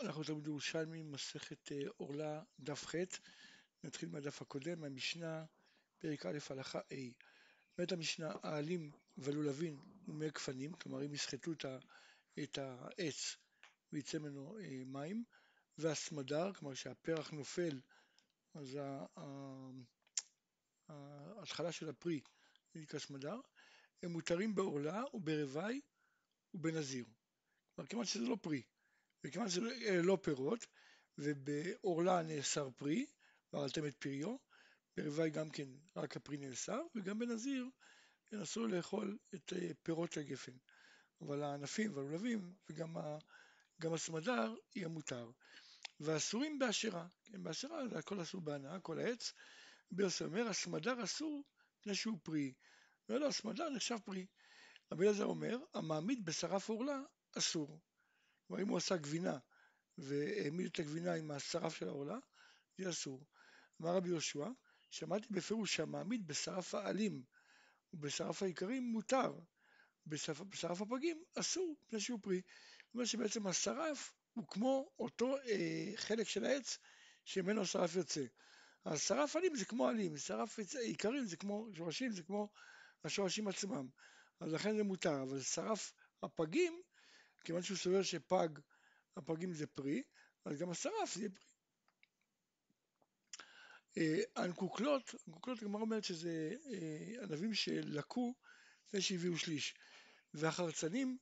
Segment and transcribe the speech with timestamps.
[0.00, 2.94] אנחנו תלמוד ירושלמי, מסכת אה, עורלה, דף ח',
[3.84, 5.44] נתחיל מהדף הקודם, מהמשנה,
[5.98, 6.94] פרק א', הלכה A.
[7.78, 11.52] אומרת המשנה, העלים והלולבים ומי גפנים, כלומר אם יסחטו
[12.42, 13.36] את העץ
[13.92, 15.24] ויצא ממנו אה, מים,
[15.78, 17.80] והסמדר, כלומר שהפרח נופל,
[18.54, 18.78] אז
[20.88, 22.20] ההתחלה של הפרי
[22.74, 23.40] נקרא סמדר,
[24.02, 25.80] הם מותרים בעורלה וברווי
[26.54, 27.04] ובנזיר.
[27.74, 28.62] כלומר כמעט שזה לא פרי.
[29.24, 30.66] וכיוון שאלה לא פירות,
[31.18, 33.06] ובעורלה נאסר פרי,
[33.52, 34.36] ואכלתם את פריו,
[34.96, 37.66] ברוואי גם כן רק הפרי נאסר, וגם בנזיר
[38.42, 40.52] אסור לאכול את אה, פירות הגפן.
[41.20, 42.96] אבל הענפים והלולבים וגם
[43.80, 45.30] גם הסמדר יהיה מותר.
[46.00, 49.32] ואסורים באשרה, כן, באשרה זה הכל אסור בהנאה, כל העץ.
[49.90, 51.44] ביוסף אומר, הסמדר אסור
[51.78, 52.52] מפני שהוא פרי.
[53.08, 54.26] ולא, הסמדר נחשב פרי.
[54.92, 57.00] רבי אלעזר אומר, המעמיד בשרף עורלה
[57.38, 57.80] אסור.
[58.50, 59.38] כלומר אם הוא עשה גבינה
[59.98, 62.18] והעמיד את הגבינה עם השרף של העורלה,
[62.78, 63.26] זה אסור.
[63.82, 64.48] אמר רבי יהושע,
[64.90, 67.22] שמעתי בפירוש שהמעמיד בשרף העלים
[67.92, 69.38] ובשרף העיקרים מותר,
[70.06, 72.40] בשרף, הפגים אסור, מפני שהוא פרי.
[72.86, 76.78] זאת אומרת שבעצם השרף הוא כמו אותו אה, חלק של העץ
[77.24, 78.24] שממנו השרף יוצא.
[78.86, 82.48] השרף עלים זה כמו עלים, שרף עיקרים זה כמו שורשים, זה כמו
[83.04, 83.88] השורשים עצמם.
[84.40, 86.82] אז לכן זה מותר, אבל שרף הפגים
[87.44, 88.48] כיוון שהוא סובר שפג,
[89.16, 90.02] הפגים זה פרי,
[90.44, 91.50] אז גם השרף זה פרי.
[94.36, 98.34] הנקוקלות, אה, הנקוקלות הגמרא אומרת שזה אה, ענבים שלקו
[98.86, 99.74] לפני שהביאו שליש,
[100.34, 101.18] והחרצנים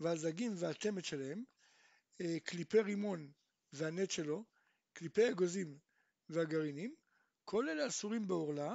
[0.00, 1.44] והזגים והתמת שלהם,
[2.20, 3.32] אה, קליפי רימון
[3.72, 4.44] והנט שלו,
[4.92, 5.78] קליפי אגוזים
[6.28, 6.94] והגרעינים,
[7.44, 8.74] כל אלה אסורים בעורלה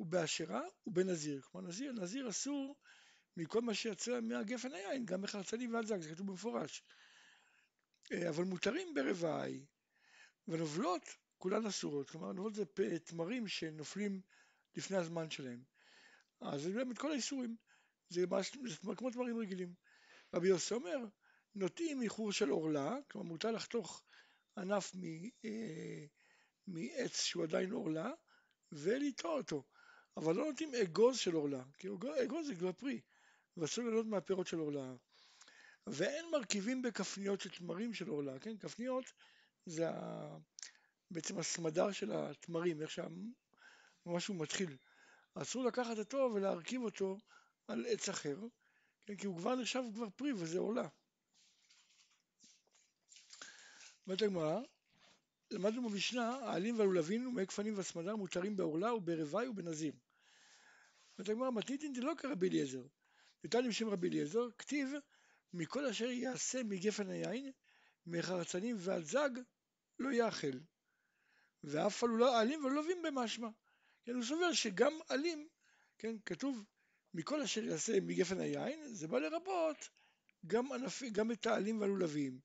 [0.00, 1.42] ובאשרה ובנזיר.
[1.42, 2.76] כלומר נזיר, נזיר אסור
[3.38, 6.82] מכל מה שיצא מהגפן היין, גם בחרצנים ועל זג, זה כתוב במפורש.
[8.12, 9.66] אה, אבל מותרים ברוואי,
[10.48, 11.02] ונובלות
[11.38, 12.64] כולן אסורות, כלומר נובלות זה
[13.04, 14.20] תמרים שנופלים
[14.76, 15.62] לפני הזמן שלהם.
[16.40, 17.56] אז זה באמת כל האיסורים,
[18.08, 18.24] זה,
[18.66, 19.74] זה כמו תמרים רגילים.
[20.34, 20.98] רבי יוסי אומר,
[21.54, 24.02] נוטעים איחור של עורלה, כלומר מותר לחתוך
[24.56, 25.04] ענף מ,
[25.44, 26.04] אה,
[26.66, 28.10] מעץ שהוא עדיין עורלה,
[28.72, 29.64] ולטוע אותו.
[30.16, 31.88] אבל לא נוטעים אגוז של עורלה, כי
[32.24, 33.00] אגוז זה כבר פרי.
[33.58, 34.94] ואסור ליהנות מהפירות של עורלה.
[35.86, 38.56] ואין מרכיבים בכפניות של תמרים של עורלה, כן?
[38.56, 39.04] כפניות
[39.66, 39.88] זה.
[41.10, 44.76] בעצם הסמדר של התמרים, איך שמשהו מתחיל.
[45.34, 47.18] אסור לקחת אותו ולהרכיב אותו
[47.68, 48.36] על עץ אחר,
[49.06, 49.16] כן?
[49.16, 50.88] כי הוא כבר נחשב כבר פרי וזה עורלה.
[54.06, 54.60] אומרת הגמרא,
[55.50, 59.92] למדנו במשנה, העלים והלולבים ומי גפנים והסמדר מותרים בעורלה וברווי ובנזיר.
[61.18, 62.82] אומרת הגמרא, מתניתין דלא כרבי אליעזר,
[63.44, 64.88] ותניא בשם רבי אליעזר, כתיב
[65.52, 67.52] מכל אשר יעשה מגפן היין,
[68.06, 69.30] מחרצנים ועד זג,
[69.98, 70.58] לא יאכל.
[71.64, 73.48] ואף עלו לא עלים ולווים במשמע.
[74.04, 75.48] כן, הוא סובר שגם עלים,
[75.98, 76.64] כן, כתוב
[77.14, 79.88] מכל אשר יעשה מגפן היין, זה בא לרבות
[80.46, 82.40] גם, ענפ, גם את העלים והלולבים.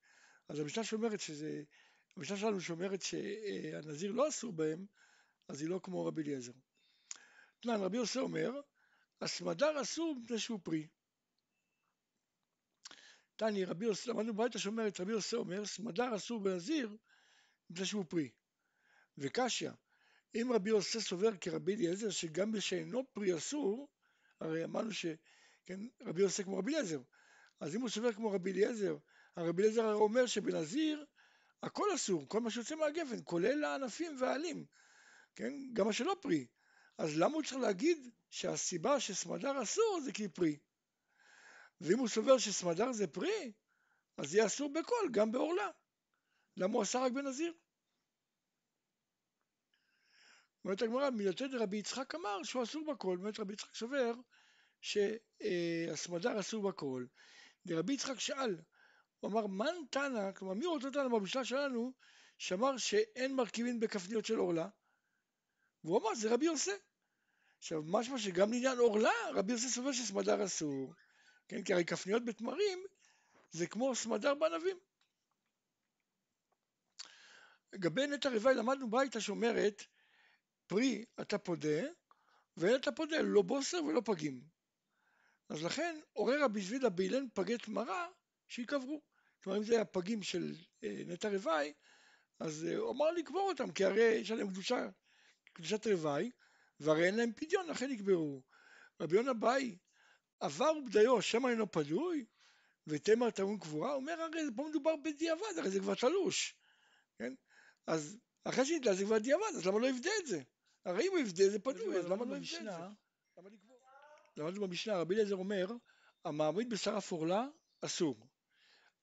[0.49, 1.63] אז המשנה שאומרת שזה,
[2.17, 4.85] המשנה שלנו שאומרת שהנזיר לא אסור בהם,
[5.47, 6.51] אז היא לא כמו רבי אליעזר.
[7.59, 8.51] תנן, רבי יוסי אומר,
[9.21, 10.87] הסמדר אסור מפני שהוא פרי.
[13.35, 16.97] תני רבי יוסי, למדנו ברייתא שאומרת, רבי יוסי אומר, סמדר אסור בנזיר
[17.69, 18.29] מפני שהוא פרי.
[19.17, 19.69] וקשיא,
[20.35, 23.87] אם רבי יוסי סובר כרבי אליעזר שגם בשאינו פרי אסור,
[24.39, 27.01] הרי אמרנו שכן, רבי יוסי כמו רבי אליעזר,
[27.59, 28.97] אז אם הוא סובר כמו רבי אליעזר,
[29.35, 31.05] הרבי אליעזר אומר שבנזיר
[31.63, 34.65] הכל אסור, כל מה שיוצא מהגפן, כולל הענפים והעלים,
[35.35, 36.47] כן, גם מה שלא פרי.
[36.97, 40.57] אז למה הוא צריך להגיד שהסיבה שסמדר אסור זה כי פרי?
[41.81, 43.51] ואם הוא סובר שסמדר זה פרי,
[44.17, 45.69] אז יהיה אסור בכל, גם בעורלה.
[46.57, 47.53] למה הוא עשה רק בנזיר?
[50.65, 54.13] אומרת הגמרא, מילתא דרבי יצחק אמר שהוא אסור בכל, באמת רבי יצחק סובר
[54.81, 57.05] שהסמדר אסור בכל.
[57.65, 58.57] ורבי יצחק שאל,
[59.19, 61.93] הוא אמר, מן תנא, כלומר מי רוצה אותנו במשנה שלנו,
[62.37, 64.67] שאמר שאין מרכיבים בכפניות של עורלה?
[65.83, 66.71] והוא אמר, זה רבי יוסי.
[67.57, 70.93] עכשיו, משמע שגם לעניין עורלה, רבי יוסי סובר שסמדר אסור,
[71.47, 72.79] כן, כי הרי כפניות בתמרים
[73.51, 74.77] זה כמו סמדר בענבים.
[77.73, 79.83] לגבי נטע רוואי למדנו ברייתא שאומרת,
[80.67, 81.81] פרי אתה פודה,
[82.57, 84.41] ואין אתה פודה לא בוסר ולא פגים.
[85.49, 88.07] אז לכן עורר רבי זבידה באילן פגי תמרה
[88.47, 89.01] שיקברו.
[89.43, 91.73] כלומר אם זה היה פגים של אה, נטע רוואי,
[92.39, 94.89] אז אה, הוא אמר לקבור אותם, כי הרי יש עליהם קדושה,
[95.53, 96.31] קדושת רוואי,
[96.79, 98.41] והרי אין להם פדיון, לכן יקברו.
[98.99, 99.77] רבי יונה באי,
[100.39, 102.25] עבר ובדיו, שמא אינו פדוי,
[102.87, 106.55] ותמר טעון קבורה, אומר הרי פה מדובר בדיעבד, הרי זה כבר תלוש,
[107.17, 107.33] כן?
[107.87, 110.41] אז אחרי שנדע זה כבר דיעבד, אז למה לא יבדה את זה?
[110.85, 112.73] הרי אם הוא יבדה זה פנוי, אז למה לא יבדה את זה?
[114.37, 115.67] למדנו במשנה, רבי אליעזר אומר,
[116.25, 117.47] המעמיד בשרף עורלה
[117.81, 118.27] אסור.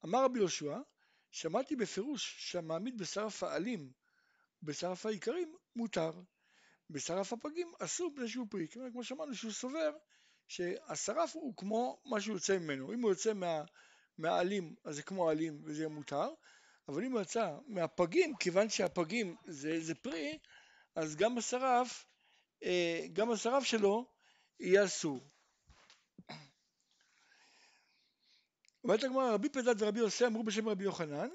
[0.04, 0.78] אמר רבי יהושע,
[1.30, 3.92] שמעתי בפירוש שהמעמיד בשרף העלים
[4.62, 6.12] בשרף העיקרים מותר.
[6.90, 8.66] בשרף הפגים אסור מפני שהוא פרי.
[8.92, 9.90] כמו שאמרנו שהוא סובר
[10.48, 12.92] שהשרף הוא כמו מה שיוצא ממנו.
[12.92, 13.62] אם הוא יוצא מה,
[14.18, 16.28] מהעלים אז זה כמו העלים וזה מותר,
[16.88, 20.38] אבל אם הוא יצא מהפגים, כיוון שהפגים זה, זה פרי,
[20.94, 22.06] אז גם השרף,
[22.64, 24.06] אה, גם השרף שלו
[24.60, 25.30] יהיה אסור.
[28.84, 31.28] אומרת הגמרא, רבי פדת ורבי יוסי אמרו בשם רבי יוחנן,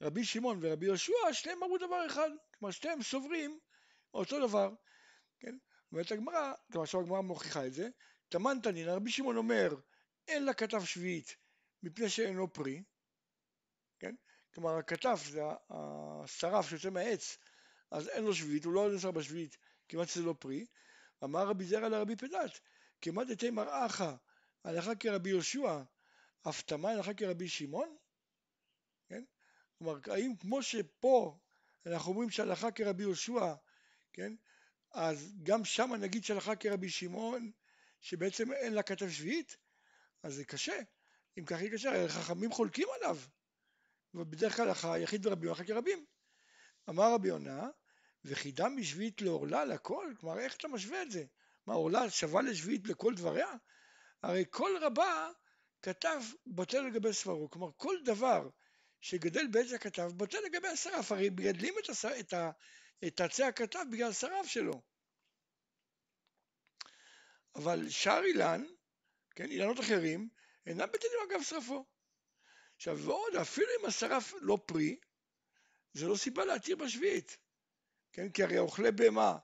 [0.00, 3.58] רבי שמעון ורבי יהושע, שניהם אמרו דבר אחד, כלומר שניהם סוברים
[4.14, 4.74] אותו דבר,
[5.40, 5.56] כן?
[5.92, 7.88] אומרת הגמרא, כלומר עכשיו הגמרא מוכיחה את זה,
[8.28, 9.74] תמן תנינא, רבי שמעון אומר,
[10.28, 11.36] אין לה כתב שביעית
[11.82, 12.82] מפני שאינו פרי,
[13.98, 14.14] כן?
[14.54, 15.40] כלומר הכתף זה
[15.70, 17.36] השרף שיוצא מהעץ,
[17.90, 19.56] אז אין לו שביעית, הוא לא נשאר בשביעית,
[19.88, 20.66] כמעט שזה לא פרי.
[21.24, 22.60] אמר רבי זרע לרבי פדת,
[23.00, 24.04] כמעט דתי מראך,
[24.64, 25.82] הלכה כרבי יהושע,
[26.44, 27.96] הפתמה הלכה כרבי שמעון?
[29.08, 29.24] כן?
[29.78, 31.38] כלומר, האם כמו שפה
[31.86, 33.54] אנחנו אומרים שהלכה כרבי יהושע,
[34.18, 34.32] כן?
[34.92, 37.50] אז גם שם נגיד שהלכה כרבי שמעון,
[38.00, 39.56] שבעצם אין לה כתב שביעית?
[40.22, 40.78] אז זה קשה.
[41.38, 43.18] אם ככה יהיה קשה, חכמים חולקים עליו.
[44.14, 46.04] ובדרך כלל הלכה יחיד ורבים הלכה כרבים.
[46.88, 47.68] אמר רבי יונה,
[48.24, 50.12] וחידם בשביעית לעורלה לכל?
[50.20, 51.24] כלומר, איך אתה משווה את זה?
[51.66, 53.52] מה, עורלה שווה לשביעית לכל דבריה?
[54.22, 55.30] הרי כל רבה
[55.82, 57.50] כתב בטל לגבי סברו.
[57.50, 58.48] כלומר, כל דבר
[59.00, 62.04] שגדל בעץ הכתב בטל לגבי השרף, הרי מגדלים את, הס...
[62.04, 62.50] את, ה...
[63.06, 64.82] את עצי הכתב בגלל השרף שלו.
[67.54, 68.64] אבל שאר אילן,
[69.34, 70.28] כן, אילנות אחרים,
[70.66, 71.86] אינם בטלים אגב שרפו.
[72.76, 74.98] עכשיו ועוד, אפילו אם השרף לא פרי,
[75.92, 77.38] זה לא סיבה להתיר בשביעית.
[78.12, 79.38] כן, כי הרי אוכלי בהמה,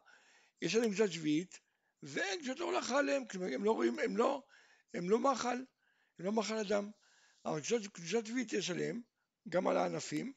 [0.62, 1.60] יש להם קצת שביעית,
[2.02, 4.42] ואין קצת הולך עליהם, כלומר הם לא רואים, הם לא,
[4.94, 5.56] הם לא מאכל,
[6.18, 6.90] הם לא מאכל אדם.
[7.44, 7.60] אבל
[7.92, 9.02] קדושת שביעית יש עליהם,
[9.48, 10.32] גם על הענפים,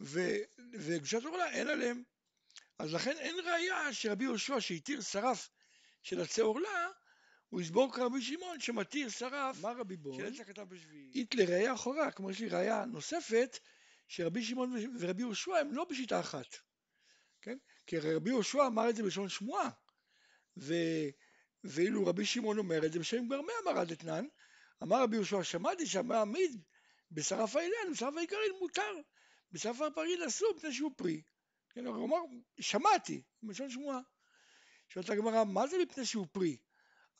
[0.00, 2.02] וקדושת עורלה אין עליהם.
[2.78, 5.50] אז לכן אין ראייה שרבי יהושע שהתיר שרף
[6.02, 6.88] של עצי עורלה,
[7.48, 10.16] הוא יסבור כרבי שמעון שמתיר שרף מה רבי בון?
[10.16, 11.10] של עץ הכתב בשביעי.
[11.14, 13.58] אית לראייה אחורה, כמו יש לי ראייה נוספת,
[14.08, 16.56] שרבי שמעון ורבי יהושע הם לא בשיטה אחת,
[17.42, 17.58] כן?
[17.86, 19.70] כי רבי יהושע אמר את זה בלשון שמועה,
[20.56, 20.74] ו...
[21.64, 24.24] ואילו רבי שמעון אומר את זה בשם גרמי אמר דתנן,
[24.82, 26.62] אמר רבי יהושע שמעתי שהמעמיד
[27.10, 28.92] בשרף האילן, בשרף העיקרין מותר,
[29.52, 31.22] בשרף הפריד אסור מפני שהוא פרי.
[31.78, 32.16] כן, הוא אמר,
[32.60, 34.00] שמעתי, בלשון שמועה.
[34.88, 36.56] שואלת הגמרא, מה זה מפני שהוא פרי?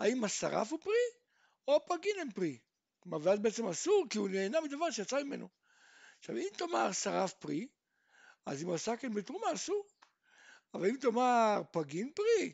[0.00, 0.94] האם השרף הוא פרי,
[1.68, 2.58] או הפגין הם פרי?
[3.00, 5.48] כלומר, ואז בעצם אסור, כי הוא נהנה מדבר שיצא ממנו.
[6.18, 7.68] עכשיו, אם תאמר שרף פרי,
[8.46, 9.86] אז אם הוא עשה כן בתרומה, אסור.
[10.74, 12.52] אבל אם תאמר פגין פרי,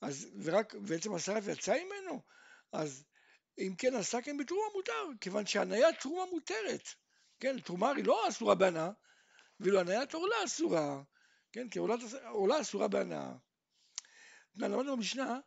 [0.00, 2.22] אז ורק, בעצם השרף יצא ממנו,
[2.72, 3.04] אז
[3.58, 6.88] אם כן עשה כן בתרומה מותר, כיוון שהניית תרומה מותרת.
[7.40, 8.90] כן, תרומה היא לא אסורה בהנאה,
[9.60, 11.02] ואילו הניית עורלה אסורה,
[11.52, 13.32] כן, כי עורלה אסורה בהנאה.
[14.54, 15.40] למדנו במשנה,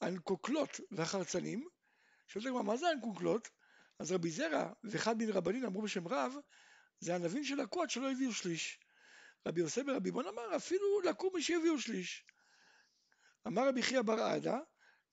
[0.00, 1.68] הנקוקלות והחרצנים,
[2.28, 3.48] שואלת הגמרא, מה זה הנקוקלות?
[3.98, 6.34] אז רבי זרע ואחד מן רבנים אמרו בשם רב,
[7.00, 8.80] זה ענבים של לקו שלא הביאו שליש.
[9.46, 12.26] רבי יוסף ורבי בון אמר, אפילו לקו מי שהביאו שליש.
[13.46, 14.58] אמר רבי חייא בר עדה,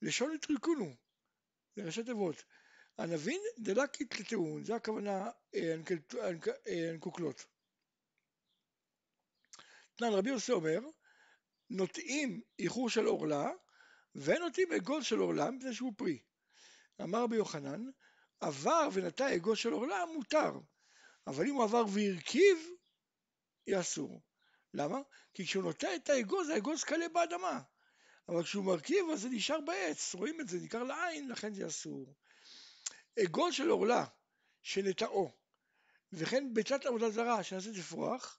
[0.01, 0.95] לשון יתריקונו,
[1.75, 2.43] זה ראשי תיבות.
[2.99, 5.29] ענבין דלקית לטעון, זה הכוונה
[6.65, 7.45] הנקוקלות.
[9.99, 10.79] תנן רבי יוסי אומר,
[11.69, 13.51] נוטעים איחור של עורלה,
[14.15, 16.19] ונוטעים אגוז של עורלה מפני שהוא פרי.
[17.01, 17.81] אמר רבי יוחנן,
[18.39, 20.51] עבר ונטע אגוז של עורלה מותר,
[21.27, 22.57] אבל אם הוא עבר והרכיב,
[23.67, 24.21] יהיה אסור.
[24.73, 24.97] למה?
[25.33, 27.61] כי כשהוא נוטע את האגוז, האגוז קלה באדמה.
[28.29, 32.15] אבל כשהוא מרכיב אז זה נשאר בעץ, רואים את זה, ניכר לעין, לכן זה אסור.
[33.23, 34.05] אגוז של עורלה
[34.61, 35.31] שנטעו,
[36.13, 38.38] וכן ביצת עבודה זרה שנעשית לפרוח,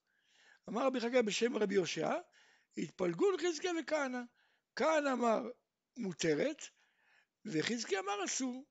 [0.70, 2.12] אמר רבי חגי בשם רבי יושע,
[2.76, 4.20] התפלגו לחזקיה וכהנא.
[4.76, 5.50] כהנא אמר
[5.96, 6.62] מותרת,
[7.44, 8.64] וחזקיה אמר אסור.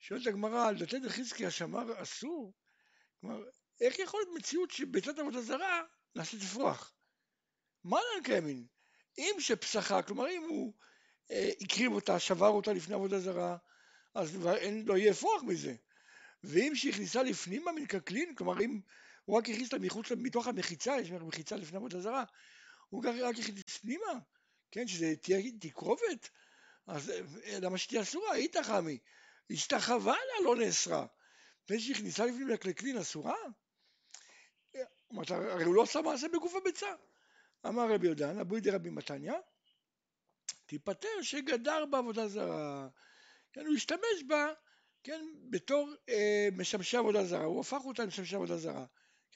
[0.00, 2.52] שואלת הגמרא על דתת חזקיה שאמר אסור,
[3.20, 3.44] כלומר,
[3.80, 5.82] איך יכול להיות מציאות שביצת עבודה זרה
[6.14, 6.92] נעשית לפרוח?
[7.84, 8.66] מה נען קיימין?
[9.18, 10.74] אם שפסחה, כלומר אם הוא
[11.30, 13.56] אה, הקריב אותה, שבר אותה לפני עבודה זרה,
[14.14, 15.74] אז אין, לא יהיה אפרוח מזה.
[16.44, 18.80] ואם שהכניסה לפנימה מן קקלין, כלומר אם
[19.26, 22.24] הוא רק הכניס אותה מחוץ, מתוך המחיצה, יש מחיצה לפני עבודה זרה,
[22.88, 24.12] הוא רק הכניס פנימה,
[24.70, 26.30] כן, שזה תהיה תקרובת,
[26.86, 27.12] אז
[27.60, 28.32] למה שתהיה אסורה?
[28.32, 28.98] היא תחמי,
[29.50, 31.06] השתחווה לה לא נאסרה.
[31.68, 33.34] שהיא נכנסה לפנים לכלין אסורה?
[35.28, 36.86] הרי הוא לא עשה מעשה בגוף הביצה.
[37.66, 39.32] אמר רבי יהודן, אבוי דרבי מתניא,
[40.66, 42.88] תיפטר שגדר בעבודה זרה.
[43.52, 44.52] כן, הוא השתמש בה,
[45.02, 48.84] כן, בתור אה, משמשי עבודה זרה, הוא הפך אותה למשמשי עבודה זרה.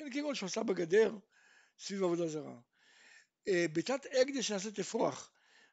[0.00, 1.16] כן, כגון שעושה בגדר
[1.78, 2.54] סביב עבודה זרה.
[3.48, 5.30] אה, בתת אגדש שנעשית אפרוח,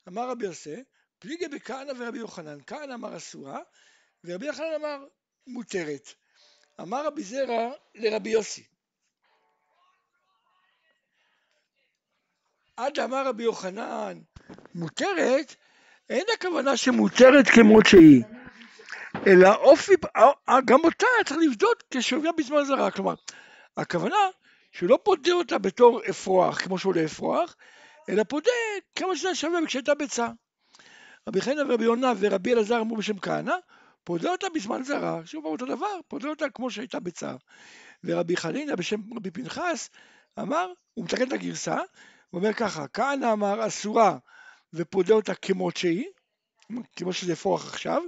[0.07, 0.83] אמר רבי יוסי,
[1.19, 3.59] פליגי בכהנא ורבי יוחנן, כהנא אמר אסורה,
[4.23, 5.05] ורבי יוחנן אמר
[5.47, 6.13] מותרת.
[6.81, 8.63] אמר רבי זרע לרבי יוסי,
[12.77, 14.19] עד אמר רבי יוחנן
[14.75, 15.55] מותרת,
[16.09, 18.23] אין הכוונה שמותרת כמות שהיא,
[19.27, 19.93] אלא אופי,
[20.65, 23.15] גם אותה צריך לבדוק כשהוביה בזמן זרה, כלומר,
[23.77, 24.15] הכוונה
[24.71, 27.55] שהוא לא פודה אותה בתור אפרוח, כמו שעולה אפרוח,
[28.09, 28.51] אלא פודה
[28.95, 30.27] כמה שזה שווה כשהייתה ביצה.
[31.27, 33.55] רבי חנא ורבי יונה ורבי אלעזר אמרו בשם כהנא,
[34.03, 37.35] פודה אותה בזמן זרה, שוב אותו דבר, פודה אותה כמו שהייתה ביצה.
[38.03, 39.89] ורבי חנינא בשם רבי פנחס
[40.39, 41.75] אמר, הוא מתקן את הגרסה,
[42.29, 44.17] הוא אומר ככה, כהנא אמר אסורה
[44.73, 46.05] ופודה אותה כמות שהיא,
[46.95, 48.01] כמו שזה אפרוח עכשיו,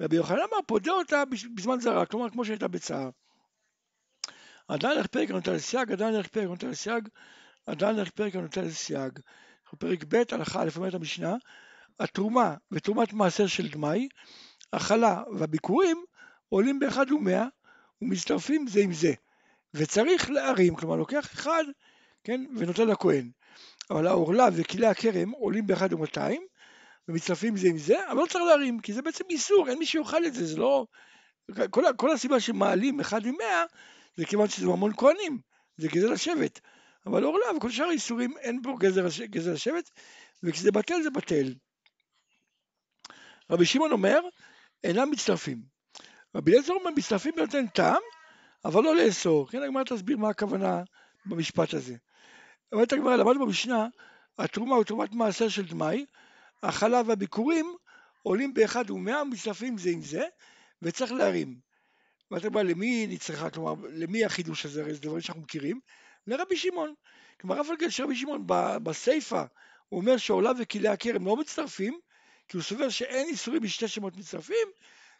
[0.00, 1.22] ורבי יוחנן אמר פודה אותה
[1.54, 3.10] בזמן זרה, כלומר כמו שהייתה בצער.
[4.68, 7.08] עדיין הולך פרק הנוטה לסייג, עדיין הולך פרק הנוטה לסייג,
[7.66, 9.18] עדיין הולך פרק הנוטה לסייג.
[9.78, 11.36] פרק ב' הלכה א' אומרת המשנה,
[12.00, 14.08] התרומה ותרומת מעשר של דמאי,
[14.72, 16.04] הכלה והביקורים
[16.48, 17.46] עולים באחד ומאה
[18.02, 19.12] ומצטרפים זה עם זה.
[19.74, 21.64] וצריך להרים, כלומר לוקח אחד,
[22.24, 23.30] כן, ונותן לכהן.
[23.90, 26.42] אבל העורלה וכלי הכרם עולים באחד ומאתיים
[27.08, 30.26] ומצטרפים זה עם זה, אבל לא צריך להרים, כי זה בעצם איסור, אין מי שיאכל
[30.26, 30.86] את זה, זה לא...
[31.70, 33.64] כל, כל הסיבה שמעלים אחד ממאה
[34.16, 35.38] זה כיוון שזה המון כהנים,
[35.76, 36.60] זה גזל השבט.
[37.06, 39.90] אבל עורלה וכל שאר האיסורים אין פה גזל, גזל השבט,
[40.42, 41.54] וכשזה בטל זה בטל.
[43.50, 44.20] רבי שמעון אומר,
[44.84, 45.62] אינם מצטרפים.
[46.34, 48.02] רבי אליעזר אומר, מצטרפים ונותן טעם,
[48.64, 49.50] אבל לא לאסור.
[49.50, 50.82] כן, הגמרא תסביר מה הכוונה
[51.26, 51.94] במשפט הזה.
[52.72, 53.86] אומרת הגמרא, למדנו במשנה,
[54.38, 56.06] התרומה הוא תרומת מעשר של דמאי,
[56.62, 57.76] החלב והביקורים
[58.22, 60.24] עולים באחד ומאה מצטרפים זה עם זה,
[60.82, 61.71] וצריך להרים.
[62.32, 65.80] ואתה אומר, למי נצטרכה, כלומר, למי החידוש הזה, הרי זה דברים שאנחנו מכירים?
[66.26, 66.94] לרבי שמעון.
[67.40, 68.44] כלומר, אף על גבי שרבי שמעון
[68.82, 69.44] בסיפא,
[69.88, 71.98] הוא אומר שעולה וכלי הכרם לא מצטרפים,
[72.48, 74.68] כי הוא סובר שאין איסורים משתי שמות מצטרפים,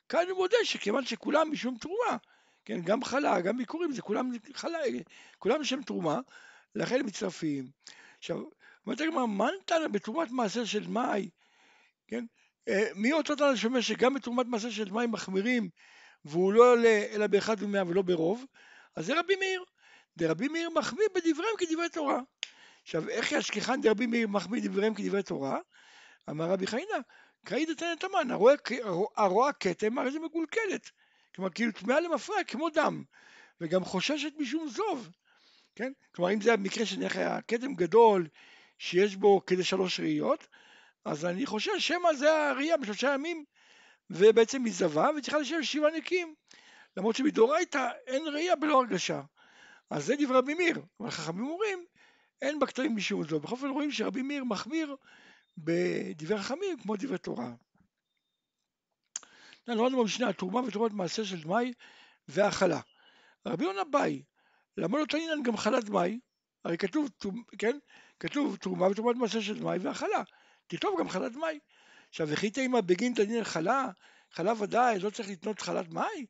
[0.09, 2.17] כאן הוא מודה שכיוון שכולם משום תרומה,
[2.65, 4.79] כן, גם חלה, גם ביקורים, זה כולם חלה,
[5.39, 6.21] כולם משם תרומה,
[6.75, 7.65] לכן הם מצטרפים.
[8.19, 8.43] עכשיו,
[8.87, 11.31] אומרת הגמרא, מה נתן בתרומת מעשר של מאי,
[12.09, 12.25] כן?
[12.69, 15.69] אה, מי אותו תנא שאומר שגם בתרומת מעשר של מאי מחמירים
[16.25, 18.45] והוא לא עולה אלא באחד ומאה ולא ברוב,
[18.97, 19.65] אז זה רבי מאיר.
[20.17, 22.21] דרבי מאיר מחמיא בדבריהם כדברי תורה.
[22.83, 25.59] עכשיו, איך ישכחן דרבי מאיר מחמיא דבריהם כדברי תורה?
[26.31, 26.97] אמר רבי חיינה,
[27.45, 28.29] קאי דתנת המן,
[29.17, 30.91] הרואה כתם הרי זה מגולגלת.
[31.35, 33.05] כלומר, כאילו טמאה למפרע כמו דם,
[33.61, 35.11] וגם חוששת משום זוב.
[35.75, 35.93] כן?
[36.15, 38.29] כלומר, אם זה המקרה שנניח היה כתם גדול
[38.79, 40.47] שיש בו כדי שלוש ראיות,
[41.05, 43.45] אז אני חושב שמא זה הראייה בשלושה ימים,
[44.15, 46.35] ובעצם היא זבה וצריכה לשבת שבעה נקיים.
[46.97, 49.23] למרות שמדאורייתא אין ראייה בלא הרגשה.
[49.91, 51.85] אז זה דברי רבי מאיר, אבל חכמים אומרים,
[52.43, 53.41] אין בכתבים משום זו.
[53.41, 54.97] בכל אופן רואים שרבי מאיר מחמיר
[55.59, 57.53] בדברי חכמים כמו דברי תורה.
[59.69, 61.73] למדנו במשנה, תרומה ותרומת מעשר של דמאי
[62.29, 62.81] והאכלה.
[63.47, 64.23] רבי יונה באי,
[64.77, 66.21] למה לא תעניין גם חלת דמאי?
[66.65, 67.09] הרי כתוב,
[67.59, 67.79] כן,
[68.21, 70.23] כתוב תרומה ותרומת מעשר של דמאי והאכלה.
[70.67, 71.59] תכתוב גם חלת דמאי.
[72.13, 73.89] עכשיו, וכי תימא בגין תדין חלה,
[74.31, 76.27] חלה ודאי, לא צריך לתנות חלת מאי?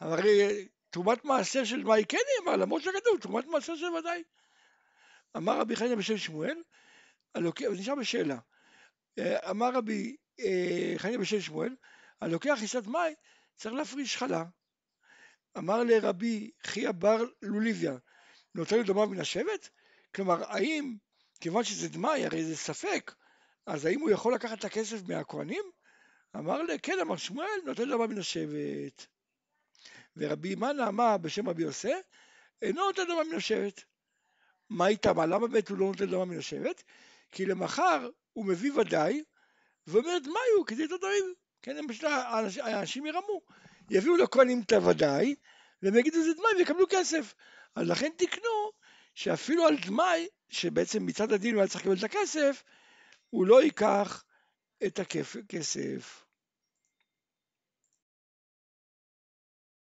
[0.00, 4.22] הרי תרומת מעשר של דמאי כן אמרה, למרות שכתוב תרומת מעשר של ודאי.
[5.36, 6.62] אמר רבי חנין בשם שמואל,
[7.70, 8.38] נשאר בשאלה.
[9.18, 11.76] אה, אמר רבי אה, חנין בשם שמואל,
[12.20, 13.14] הלוקח חיסת מאי
[13.56, 14.44] צריך להפריש חלה.
[15.58, 17.96] אמר לרבי חייא בר לוליביה,
[18.54, 19.68] נותן דמה מן השבט?
[20.14, 20.96] כלומר, האם,
[21.40, 23.12] כיוון שזה דמאי, הרי זה ספק,
[23.68, 25.62] אז האם הוא יכול לקחת את הכסף מהכהנים?
[26.36, 29.06] אמר לי, כן, אמר שמואל, נותן דמה מן השבט.
[30.16, 32.00] ורבי מנה אמר בשם רבי יוסף,
[32.62, 33.80] אינו נותן דמה מן השבט.
[34.70, 35.26] מה איתמה?
[35.26, 36.82] למה באמת הוא לא נותן דמה מן השבט?
[37.32, 39.22] כי למחר הוא מביא ודאי,
[39.86, 41.34] ואומר דמאי הוא כדי תדרים.
[41.62, 42.04] כן, הם פשוט
[42.60, 43.40] האנשים ירמו.
[43.90, 45.34] יביאו לכהנים את הוודאי,
[45.82, 47.34] והם יגידו זה דמאי ויקבלו כסף.
[47.74, 48.70] אז לכן תקנו
[49.14, 52.62] שאפילו על דמאי, שבעצם מצד הדין הוא היה צריך לקבל את הכסף,
[53.30, 54.24] הוא לא ייקח
[54.86, 56.27] את הכסף.